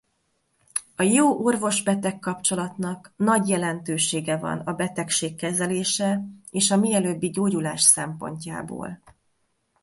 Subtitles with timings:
[0.95, 8.99] A jó orvos-beteg kapcsolatnak nagy jelentősége van betegség kezelése és a mielőbbi gyógyulás szempontjából.